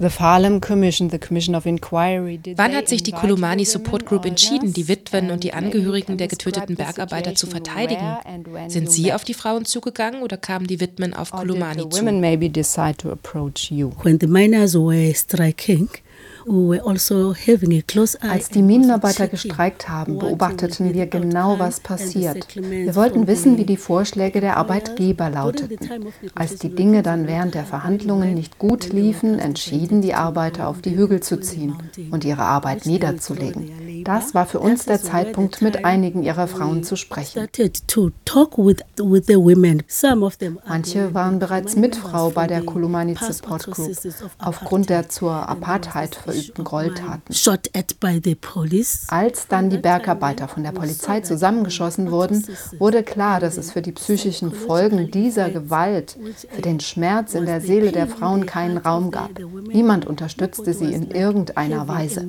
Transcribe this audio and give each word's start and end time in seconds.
Wann 0.00 0.12
hat 2.74 2.88
sich 2.88 3.02
die 3.02 3.12
Kulumani 3.12 3.64
Support 3.64 4.06
Group 4.06 4.26
entschieden, 4.26 4.72
die 4.72 4.86
Witwen 4.86 5.32
und 5.32 5.42
die 5.42 5.52
Angehörigen 5.52 6.16
der 6.16 6.28
getöteten 6.28 6.76
Bergarbeiter 6.76 7.34
zu 7.34 7.48
verteidigen? 7.48 8.16
Sind 8.68 8.92
Sie 8.92 9.12
auf 9.12 9.24
die 9.24 9.34
Frauen 9.34 9.64
zugegangen 9.64 10.22
oder 10.22 10.36
kamen 10.36 10.68
die 10.68 10.80
Witwen 10.80 11.14
auf 11.14 11.32
Kulumani 11.32 11.88
zu? 11.88 12.04
When 14.02 14.18
the 14.20 14.26
miners 14.26 14.74
were 14.74 15.14
striking, 15.14 15.88
Als 18.20 18.48
die 18.48 18.62
Minenarbeiter 18.62 19.28
gestreikt 19.28 19.88
haben, 19.88 20.18
beobachteten 20.18 20.94
wir 20.94 21.06
genau, 21.06 21.58
was 21.58 21.80
passiert. 21.80 22.56
Wir 22.56 22.94
wollten 22.94 23.26
wissen, 23.26 23.58
wie 23.58 23.64
die 23.64 23.76
Vorschläge 23.76 24.40
der 24.40 24.56
Arbeitgeber 24.56 25.30
lauteten. 25.30 25.78
Als 26.34 26.56
die 26.56 26.74
Dinge 26.74 27.02
dann 27.02 27.26
während 27.26 27.54
der 27.54 27.64
Verhandlungen 27.64 28.34
nicht 28.34 28.58
gut 28.58 28.92
liefen, 28.92 29.38
entschieden 29.38 30.02
die 30.02 30.14
Arbeiter, 30.14 30.68
auf 30.68 30.80
die 30.80 30.96
Hügel 30.96 31.20
zu 31.20 31.40
ziehen 31.40 31.76
und 32.10 32.24
ihre 32.24 32.42
Arbeit 32.42 32.86
niederzulegen. 32.86 33.70
Das 34.08 34.34
war 34.34 34.46
für 34.46 34.58
uns 34.58 34.86
der 34.86 35.02
Zeitpunkt, 35.02 35.60
mit 35.60 35.84
einigen 35.84 36.22
ihrer 36.22 36.48
Frauen 36.48 36.82
zu 36.82 36.96
sprechen. 36.96 37.46
Manche 40.66 41.12
waren 41.12 41.38
bereits 41.38 41.76
Mitfrau 41.76 42.30
bei 42.30 42.46
der 42.46 42.62
Kulumani 42.62 43.16
Support 43.20 43.70
Group 43.70 43.90
aufgrund 44.38 44.88
der 44.88 45.10
zur 45.10 45.46
Apartheid 45.46 46.14
verübten 46.14 46.64
Gräueltaten. 46.64 47.34
Als 49.08 49.46
dann 49.46 49.68
die 49.68 49.76
Bergarbeiter 49.76 50.48
von 50.48 50.62
der 50.62 50.72
Polizei 50.72 51.20
zusammengeschossen 51.20 52.10
wurden, 52.10 52.46
wurde 52.78 53.02
klar, 53.02 53.40
dass 53.40 53.58
es 53.58 53.72
für 53.72 53.82
die 53.82 53.92
psychischen 53.92 54.52
Folgen 54.52 55.10
dieser 55.10 55.50
Gewalt, 55.50 56.16
für 56.48 56.62
den 56.62 56.80
Schmerz 56.80 57.34
in 57.34 57.44
der 57.44 57.60
Seele 57.60 57.92
der 57.92 58.06
Frauen 58.06 58.46
keinen 58.46 58.78
Raum 58.78 59.10
gab. 59.10 59.32
Niemand 59.70 60.06
unterstützte 60.06 60.72
sie 60.72 60.94
in 60.94 61.10
irgendeiner 61.10 61.88
Weise. 61.88 62.26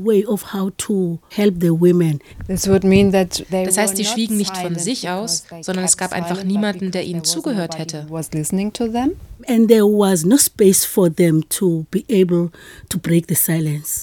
Das 2.47 3.77
heißt, 3.77 3.97
sie 3.97 4.05
schwiegen 4.05 4.37
nicht 4.37 4.55
von 4.57 4.75
sich 4.75 5.09
aus, 5.09 5.43
sondern 5.61 5.85
es 5.85 5.97
gab 5.97 6.11
einfach 6.11 6.43
niemanden, 6.43 6.91
der 6.91 7.03
ihnen 7.03 7.23
zugehört 7.23 7.77
hätte. 7.77 8.07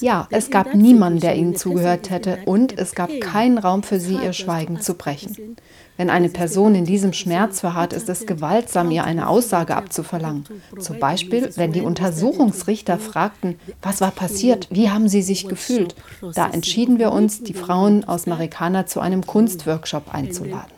Ja, 0.01 0.27
es 0.31 0.49
gab 0.49 0.73
niemanden, 0.73 1.19
der 1.19 1.35
ihnen 1.35 1.55
zugehört 1.55 2.09
hätte 2.09 2.39
und 2.45 2.77
es 2.77 2.95
gab 2.95 3.09
keinen 3.21 3.57
Raum 3.57 3.83
für 3.83 3.99
sie, 3.99 4.15
ihr 4.15 4.33
Schweigen 4.33 4.81
zu 4.81 4.95
brechen. 4.95 5.55
Wenn 5.97 6.09
eine 6.11 6.29
Person 6.29 6.75
in 6.75 6.85
diesem 6.85 7.11
Schmerz 7.11 7.59
verharrt, 7.59 7.91
ist 7.91 8.07
es 8.07 8.27
gewaltsam, 8.27 8.91
ihr 8.91 9.03
eine 9.03 9.27
Aussage 9.27 9.75
abzuverlangen. 9.75 10.45
Zum 10.79 10.99
Beispiel, 10.99 11.49
wenn 11.55 11.71
die 11.71 11.81
Untersuchungsrichter 11.81 12.99
fragten, 12.99 13.55
was 13.81 13.99
war 13.99 14.11
passiert, 14.11 14.67
wie 14.69 14.89
haben 14.91 15.09
sie 15.09 15.23
sich 15.23 15.47
gefühlt. 15.47 15.95
Da 16.35 16.49
entschieden 16.49 16.99
wir 16.99 17.11
uns, 17.11 17.41
die 17.41 17.55
Frauen 17.55 18.03
aus 18.03 18.27
Marikana 18.27 18.85
zu 18.85 18.99
einem 18.99 19.25
Kunstworkshop 19.25 20.13
einzuladen. 20.13 20.76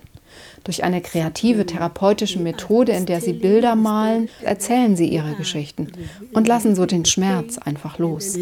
Durch 0.64 0.84
eine 0.84 1.02
kreative 1.02 1.66
therapeutische 1.66 2.40
Methode, 2.40 2.92
in 2.92 3.06
der 3.06 3.22
sie 3.22 3.34
Bilder 3.34 3.76
malen, 3.76 4.30
erzählen 4.42 4.96
sie 4.96 5.08
ihre 5.08 5.36
Geschichten 5.36 5.88
und 6.34 6.48
lassen 6.48 6.76
so 6.76 6.86
den 6.86 7.06
Schmerz 7.06 7.58
einfach 7.58 7.98
los. 7.98 8.38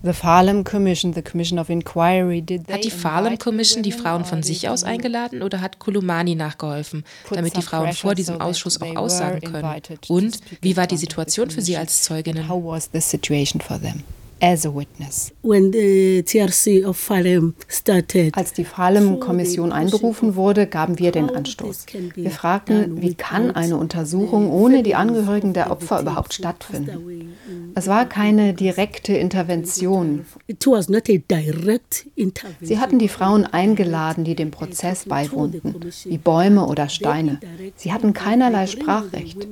The 0.00 0.12
Farlam 0.12 0.62
Commission, 0.62 1.12
the 1.12 1.22
Commission 1.22 1.58
of 1.58 1.70
Inquiry, 1.70 2.40
did 2.40 2.70
hat 2.70 2.84
die 2.84 2.90
Farlam 2.90 3.36
Commission 3.36 3.82
die 3.82 3.90
Frauen 3.90 4.24
von 4.24 4.44
sich 4.44 4.68
aus 4.68 4.84
eingeladen 4.84 5.42
oder 5.42 5.60
hat 5.60 5.80
Kulumani 5.80 6.36
nachgeholfen, 6.36 7.02
damit 7.28 7.56
die 7.56 7.62
Frauen 7.62 7.92
vor 7.92 8.14
diesem 8.14 8.40
Ausschuss 8.40 8.80
auch 8.80 8.94
aussagen 8.94 9.40
können? 9.40 9.82
Und 10.06 10.38
wie 10.60 10.76
war 10.76 10.86
die 10.86 10.96
Situation 10.96 11.50
für 11.50 11.62
sie 11.62 11.76
als 11.76 12.02
Zeuginnen? 12.02 12.48
How 12.48 12.62
was 12.62 12.90
the 12.92 13.00
situation 13.00 13.60
for 13.60 13.80
them? 13.80 14.04
As 14.40 14.64
a 14.64 14.74
witness. 14.74 15.32
When 15.42 15.72
the 15.72 16.22
TRC 16.22 16.84
of 16.86 16.96
Farem 16.96 17.54
started, 17.68 18.36
Als 18.36 18.52
die 18.52 18.64
Farem-Kommission 18.64 19.72
einberufen 19.72 20.36
wurde, 20.36 20.66
gaben 20.66 20.98
wir 20.98 21.12
den 21.12 21.30
Anstoß. 21.30 21.86
Wir 22.14 22.30
fragten, 22.30 23.02
wie 23.02 23.14
kann 23.14 23.50
eine 23.50 23.76
Untersuchung 23.76 24.50
ohne 24.50 24.82
die 24.82 24.94
Angehörigen 24.94 25.52
der 25.54 25.70
Opfer 25.70 26.00
überhaupt 26.00 26.34
stattfinden? 26.34 27.34
Es 27.74 27.86
war 27.86 28.06
keine 28.06 28.54
direkte 28.54 29.14
Intervention. 29.14 30.24
Sie 32.60 32.78
hatten 32.78 32.98
die 32.98 33.08
Frauen 33.08 33.44
eingeladen, 33.44 34.24
die 34.24 34.34
dem 34.34 34.50
Prozess 34.50 35.04
beiwohnten, 35.04 35.74
wie 36.04 36.18
Bäume 36.18 36.66
oder 36.66 36.88
Steine. 36.88 37.40
Sie 37.76 37.92
hatten 37.92 38.12
keinerlei 38.12 38.66
Sprachrecht. 38.66 39.46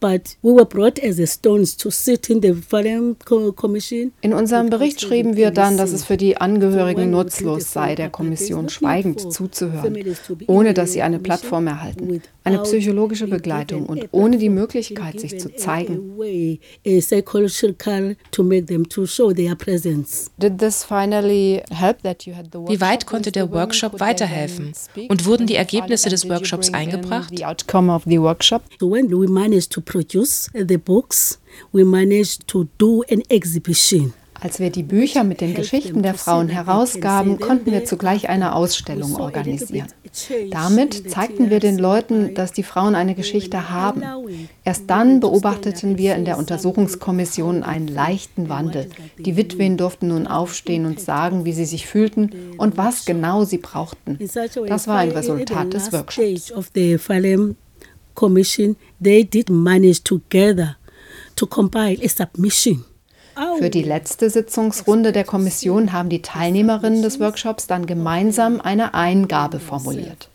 But 0.00 0.36
we 0.42 0.54
were 0.54 0.66
brought 0.66 1.02
as 1.02 1.20
stones 1.32 1.76
to 1.76 1.90
sit 1.90 2.28
in 2.30 2.42
the 2.42 2.54
Farem 2.54 3.16
Commission 3.24 3.75
in 4.20 4.32
unserem 4.32 4.70
Bericht 4.70 5.00
schrieben 5.00 5.36
wir 5.36 5.50
dann, 5.50 5.76
dass 5.76 5.92
es 5.92 6.04
für 6.04 6.16
die 6.16 6.36
Angehörigen 6.36 7.10
nutzlos 7.10 7.72
sei, 7.72 7.94
der 7.94 8.10
Kommission 8.10 8.68
schweigend 8.68 9.32
zuzuhören, 9.32 9.96
ohne 10.46 10.74
dass 10.74 10.92
sie 10.92 11.02
eine 11.02 11.18
Plattform 11.18 11.66
erhalten, 11.66 12.22
eine 12.44 12.58
psychologische 12.60 13.26
Begleitung 13.26 13.86
und 13.86 14.08
ohne 14.12 14.38
die 14.38 14.50
Möglichkeit, 14.50 15.20
sich 15.20 15.38
zu 15.38 15.54
zeigen. 15.54 16.16
Wie 16.18 16.60
weit 22.80 23.06
konnte 23.06 23.32
der 23.32 23.50
Workshop 23.52 24.00
weiterhelfen? 24.00 24.72
Und 25.08 25.26
wurden 25.26 25.46
die 25.46 25.56
Ergebnisse 25.56 26.08
des 26.08 26.28
Workshops 26.28 26.72
eingebracht? 26.72 27.32
We 31.72 31.84
managed 31.84 32.46
to 32.48 32.60
we 32.60 32.68
managed 32.68 32.78
do 32.78 33.02
an 33.10 33.22
exhibition. 33.28 34.12
Als 34.38 34.60
wir 34.60 34.70
die 34.70 34.82
Bücher 34.82 35.24
mit 35.24 35.40
den 35.40 35.54
Geschichten 35.54 36.02
der 36.02 36.14
Frauen 36.14 36.48
herausgaben, 36.48 37.40
konnten 37.40 37.72
wir 37.72 37.86
zugleich 37.86 38.28
eine 38.28 38.54
Ausstellung 38.54 39.16
organisieren. 39.16 39.86
Damit 40.50 41.10
zeigten 41.10 41.48
wir 41.48 41.58
den 41.58 41.78
Leuten, 41.78 42.34
dass 42.34 42.52
die 42.52 42.62
Frauen 42.62 42.94
eine 42.94 43.14
Geschichte 43.14 43.70
haben. 43.70 44.02
Erst 44.62 44.90
dann 44.90 45.20
beobachteten 45.20 45.96
wir 45.96 46.16
in 46.16 46.26
der 46.26 46.36
Untersuchungskommission 46.36 47.62
einen 47.62 47.88
leichten 47.88 48.50
Wandel. 48.50 48.90
Die 49.18 49.36
Witwen 49.36 49.78
durften 49.78 50.08
nun 50.08 50.26
aufstehen 50.26 50.84
und 50.84 51.00
sagen, 51.00 51.46
wie 51.46 51.52
sie 51.52 51.64
sich 51.64 51.86
fühlten 51.86 52.30
und 52.58 52.76
was 52.76 53.06
genau 53.06 53.44
sie 53.44 53.58
brauchten. 53.58 54.18
Das 54.66 54.86
war 54.86 54.98
ein 54.98 55.12
Resultat 55.12 55.72
des 55.72 55.92
Workshops. 55.92 56.52
Commission, 58.14 58.76
they 58.98 59.22
did 59.22 59.50
manage 59.50 60.02
together 60.02 60.76
Für 63.58 63.68
die 63.68 63.82
letzte 63.82 64.30
Sitzungsrunde 64.30 65.12
der 65.12 65.24
Kommission 65.24 65.92
haben 65.92 66.08
die 66.08 66.22
Teilnehmerinnen 66.22 67.02
des 67.02 67.20
Workshops 67.20 67.66
dann 67.66 67.84
gemeinsam 67.84 68.62
eine 68.62 68.94
Eingabe 68.94 69.60
formuliert. 69.60 70.30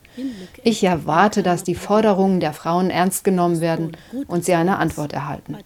Ich 0.63 0.84
erwarte, 0.84 1.41
dass 1.41 1.63
die 1.63 1.73
Forderungen 1.73 2.39
der 2.39 2.53
Frauen 2.53 2.89
ernst 2.89 3.23
genommen 3.23 3.62
werden 3.62 3.97
und 4.28 4.45
sie 4.45 4.53
eine 4.53 4.78
Antwort 4.78 5.13
erhalten. 5.13 5.57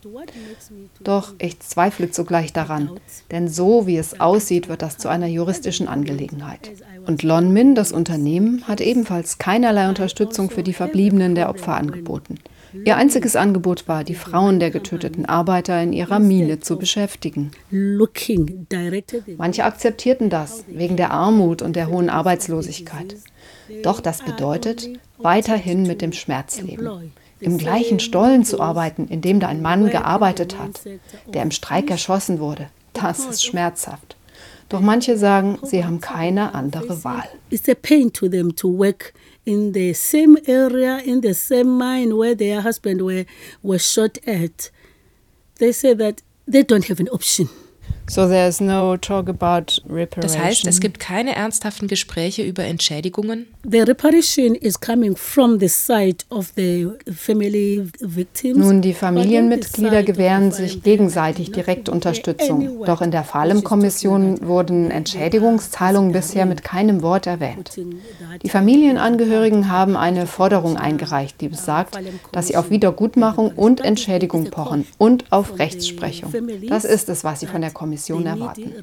Doch 1.03 1.34
ich 1.40 1.59
zweifle 1.59 2.12
zugleich 2.12 2.53
daran, 2.53 2.91
denn 3.31 3.47
so 3.47 3.88
wie 3.88 3.97
es 3.97 4.19
aussieht, 4.19 4.69
wird 4.69 4.81
das 4.81 4.97
zu 4.97 5.09
einer 5.09 5.28
juristischen 5.28 5.88
Angelegenheit. 5.88 6.72
Und 7.06 7.23
Lonmin, 7.23 7.75
das 7.75 7.91
Unternehmen, 7.91 8.63
hat 8.67 8.81
ebenfalls 8.81 9.38
keinerlei 9.40 9.90
Unterstützung 9.90 10.50
für 10.50 10.63
die 10.63 10.73
Verbliebenen 10.73 11.35
der 11.35 11.50
Opfer 11.50 11.75
angeboten. 11.75 12.38
Ihr 12.84 12.97
einziges 12.97 13.36
Angebot 13.36 13.88
war, 13.88 14.03
die 14.03 14.16
Frauen 14.16 14.59
der 14.59 14.72
getöteten 14.72 15.25
Arbeiter 15.25 15.81
in 15.81 15.94
ihrer 15.94 16.19
Mine 16.19 16.59
zu 16.59 16.78
beschäftigen. 16.78 17.52
Manche 19.38 19.63
akzeptierten 19.63 20.30
das 20.30 20.66
wegen 20.68 20.97
der 20.97 21.12
Armut 21.12 21.62
und 21.62 21.75
der 21.75 21.88
hohen 21.88 22.09
Arbeitslosigkeit. 22.09 23.16
Doch 23.84 24.02
das 24.02 24.24
bedeutet, 24.24 24.90
weiterhin 25.18 25.84
mit 25.84 26.02
dem 26.02 26.12
Schmerz 26.12 26.62
leben. 26.62 27.14
Im 27.40 27.58
gleichen 27.58 28.00
Stollen 28.00 28.44
zu 28.44 28.59
arbeiten, 28.59 29.08
in 29.08 29.22
dem 29.22 29.40
da 29.40 29.47
ein 29.47 29.62
Mann 29.62 29.90
gearbeitet 29.90 30.58
hat, 30.58 30.81
der 31.34 31.44
im 31.44 31.52
Streik 31.52 31.90
erschossen 31.90 32.40
wurde, 32.40 32.67
das 32.94 33.26
ist 33.26 33.46
schmerzhaft. 33.46 34.15
Doch 34.76 34.82
manche 34.82 35.18
sagen, 35.18 35.58
sie 35.64 35.86
haben 35.86 36.02
keine 36.02 36.54
andere 36.54 37.02
Wahl. 37.06 37.24
It's 37.50 37.70
a 37.70 37.76
pain 37.76 38.12
to 38.12 38.28
them 38.28 38.54
to 38.58 38.68
work 38.68 39.14
in 39.46 39.72
the 39.72 39.94
same 39.94 40.38
area, 40.48 40.98
in 40.98 41.22
the 41.22 41.34
same 41.34 41.78
mine 41.78 42.18
where 42.18 42.36
their 42.36 42.62
husband 42.62 43.02
were, 43.02 43.26
was 43.64 43.90
shot 43.90 44.18
at. 44.28 44.72
They 45.60 45.72
say 45.72 45.94
that 45.94 46.24
they 46.46 46.62
don't 46.62 46.90
have 46.90 47.00
an 47.00 47.08
option. 47.08 47.48
So 48.07 48.28
there's 48.28 48.61
no 48.61 48.97
talk 48.97 49.29
about 49.29 49.81
reparation. 49.90 50.22
Das 50.22 50.37
heißt, 50.37 50.67
es 50.67 50.79
gibt 50.79 50.99
keine 50.99 51.35
ernsthaften 51.35 51.87
Gespräche 51.87 52.43
über 52.43 52.63
Entschädigungen. 52.63 53.47
The 53.67 53.79
reparation 53.79 54.53
is 54.53 54.79
coming 54.79 55.16
from 55.16 55.59
the 55.59 55.67
side 55.67 56.17
of 56.29 56.53
the 56.55 56.90
family 57.11 57.90
victims. 57.99 58.57
Nun, 58.57 58.81
die 58.84 58.93
Familienmitglieder 58.93 60.03
gewähren 60.03 60.52
sich 60.52 60.84
gegenseitig 60.84 61.52
direkt 61.52 61.90
Unterstützung. 61.90 62.85
Doch 62.85 63.02
in 63.02 63.09
der 63.09 63.23
Falem-Kommission 63.23 64.47
wurden 64.47 64.91
Entschädigungszahlungen 64.91 66.11
bisher 66.11 66.46
mit 66.46 66.63
keinem 66.63 67.02
Wort 67.02 67.25
erwähnt. 67.25 67.72
Die 68.43 68.49
Familienangehörigen 68.49 69.72
haben 69.72 69.97
eine 69.97 70.28
Forderung 70.28 70.78
eingereicht, 70.78 71.41
die 71.41 71.47
besagt, 71.47 71.97
dass 72.31 72.47
sie 72.47 72.57
auf 72.57 72.69
Wiedergutmachung 72.69 73.52
und 73.55 73.81
Entschädigung 73.81 74.52
pochen 74.52 74.85
und 74.99 75.31
auf 75.31 75.57
Rechtsprechung. 75.57 76.31
Das 76.69 76.85
ist 76.85 77.09
es, 77.09 77.23
was 77.23 77.40
sie 77.40 77.47
von 77.47 77.61
der 77.61 77.72
Kommission 77.72 77.95
Kommission 77.97 78.26
erwarten. 78.26 78.74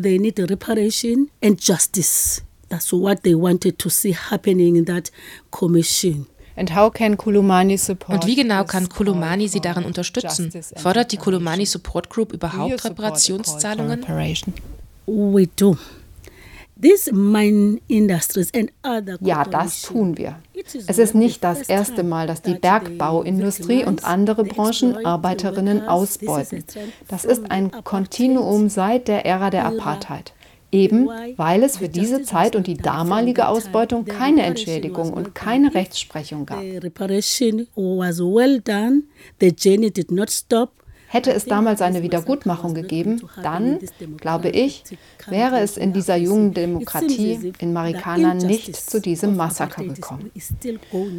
They 0.00 0.18
need 0.18 0.38
reparation 0.38 1.30
and 1.42 1.60
justice. 1.60 2.42
That's 2.68 2.92
what 2.92 3.22
they 3.22 3.34
wanted 3.34 3.78
to 3.78 3.90
see 3.90 4.14
happening 4.14 4.76
in 4.76 4.84
that 4.84 5.10
commission. 5.50 6.26
And 6.56 6.70
how 6.70 6.90
can 6.90 7.16
Kulumani 7.16 7.78
support 7.78 8.22
Und 8.22 8.26
wie 8.26 8.36
genau 8.36 8.64
kann 8.64 8.88
Kulumani 8.88 9.48
sie 9.48 9.60
darin 9.60 9.84
unterstützen? 9.84 10.52
Fordert 10.76 11.10
die 11.10 11.16
Kulumani 11.16 11.64
Support 11.66 12.10
Group 12.10 12.32
überhaupt 12.32 12.84
Reparationszahlungen? 12.84 14.04
We 15.06 15.48
do. 15.56 15.76
Ja, 19.20 19.44
das 19.44 19.82
tun 19.82 20.16
wir. 20.18 20.36
Es 20.86 20.98
ist 20.98 21.14
nicht 21.14 21.42
das 21.44 21.68
erste 21.68 22.02
Mal, 22.02 22.26
dass 22.26 22.42
die 22.42 22.54
Bergbauindustrie 22.54 23.84
und 23.84 24.04
andere 24.04 24.44
Branchen 24.44 25.04
Arbeiterinnen 25.04 25.82
ausbeuten. 25.88 26.64
Das 27.08 27.24
ist 27.24 27.50
ein 27.50 27.70
Kontinuum 27.84 28.68
seit 28.68 29.08
der 29.08 29.26
Ära 29.26 29.50
der 29.50 29.66
Apartheid. 29.66 30.32
Eben 30.72 31.08
weil 31.36 31.64
es 31.64 31.78
für 31.78 31.88
diese 31.88 32.22
Zeit 32.22 32.54
und 32.54 32.68
die 32.68 32.76
damalige 32.76 33.48
Ausbeutung 33.48 34.04
keine 34.04 34.42
Entschädigung 34.42 35.12
und 35.12 35.34
keine 35.34 35.74
Rechtsprechung 35.74 36.46
gab. 36.46 36.62
Hätte 41.12 41.32
es 41.32 41.44
damals 41.44 41.82
eine 41.82 42.04
Wiedergutmachung 42.04 42.72
gegeben, 42.72 43.20
dann, 43.42 43.80
glaube 44.18 44.48
ich, 44.48 44.84
wäre 45.26 45.58
es 45.58 45.76
in 45.76 45.92
dieser 45.92 46.14
jungen 46.14 46.54
Demokratie 46.54 47.52
in 47.58 47.72
Marikana 47.72 48.34
nicht 48.34 48.76
zu 48.76 49.00
diesem 49.00 49.34
Massaker 49.34 49.82
gekommen. 49.82 50.30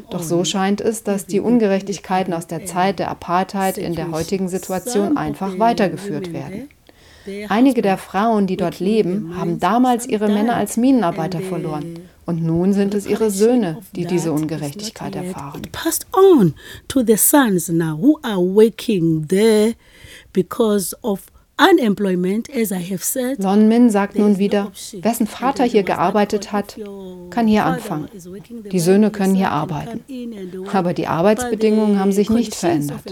Doch 0.10 0.24
so 0.24 0.46
scheint 0.46 0.80
es, 0.80 1.04
dass 1.04 1.26
die 1.26 1.42
Ungerechtigkeiten 1.42 2.34
aus 2.34 2.48
der 2.48 2.66
Zeit 2.66 3.00
der 3.00 3.12
Apartheid 3.12 3.78
in 3.78 3.94
der 3.94 4.12
heutigen 4.12 4.48
Situation 4.48 5.18
einfach 5.18 5.60
weitergeführt 5.60 6.32
werden. 6.32 6.70
Einige 7.50 7.82
der 7.82 7.98
Frauen, 7.98 8.48
die 8.48 8.56
dort 8.56 8.80
leben, 8.80 9.36
haben 9.38 9.60
damals 9.60 10.08
ihre 10.08 10.30
Männer 10.30 10.56
als 10.56 10.78
Minenarbeiter 10.78 11.42
verloren. 11.42 12.00
Und 12.32 12.46
nun 12.46 12.72
sind 12.72 12.94
es 12.94 13.06
ihre 13.06 13.30
Söhne, 13.30 13.82
die 13.94 14.06
diese 14.06 14.32
Ungerechtigkeit 14.32 15.14
erfahren. 15.18 15.64
Passed 15.74 16.08
on 16.14 16.54
to 16.88 17.04
the 17.06 17.18
sons 17.18 17.68
now 17.68 17.98
who 18.02 18.20
are 18.22 18.38
working 18.38 19.28
there 19.28 19.74
because 20.32 20.96
of 21.02 21.26
Lon 23.38 23.68
Min 23.68 23.90
sagt 23.90 24.18
nun 24.18 24.38
wieder, 24.38 24.72
wessen 25.02 25.28
Vater 25.28 25.66
hier 25.66 25.84
gearbeitet 25.84 26.54
hat, 26.54 26.78
kann 27.32 27.48
hier 27.48 27.66
anfangen. 27.66 28.08
Die 28.72 28.80
Söhne 28.80 29.12
können 29.12 29.36
hier 29.36 29.52
arbeiten. 29.52 30.00
Aber 30.72 30.94
die 30.94 31.08
Arbeitsbedingungen 31.08 32.00
haben 32.00 32.14
sich 32.14 32.30
nicht 32.30 32.56
verändert. 32.56 33.04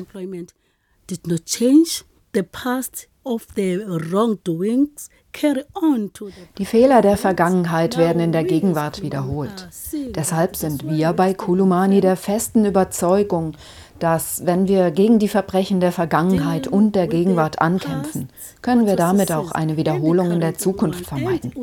Die 6.58 6.66
Fehler 6.66 7.02
der 7.02 7.18
Vergangenheit 7.18 7.98
werden 7.98 8.22
in 8.22 8.32
der 8.32 8.44
Gegenwart 8.44 9.02
wiederholt. 9.02 9.70
Deshalb 10.16 10.56
sind 10.56 10.88
wir 10.90 11.14
bei 11.14 11.34
Kulumani 11.34 12.02
der 12.02 12.16
festen 12.16 12.66
Überzeugung, 12.66 13.54
dass 14.00 14.46
wenn 14.46 14.68
wir 14.68 14.92
gegen 14.92 15.20
die 15.20 15.28
Verbrechen 15.28 15.80
der 15.80 15.92
Vergangenheit 15.92 16.68
und 16.68 16.96
der 16.96 17.08
Gegenwart 17.08 17.60
ankämpfen, 17.62 18.30
können 18.62 18.86
wir 18.86 18.96
damit 18.96 19.32
auch 19.32 19.52
eine 19.52 19.78
Wiederholung 19.78 20.32
in 20.32 20.40
der 20.40 20.56
Zukunft 20.58 21.06
vermeiden. 21.06 21.54